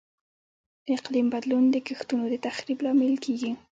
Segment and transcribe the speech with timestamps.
[0.85, 3.51] د اقلیم بدلون د کښتونو د تخریب لامل کیږي.